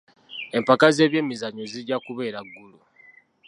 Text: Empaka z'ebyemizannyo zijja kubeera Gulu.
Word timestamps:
Empaka 0.57 0.87
z'ebyemizannyo 0.95 1.63
zijja 1.71 1.97
kubeera 2.05 2.39
Gulu. 2.51 2.79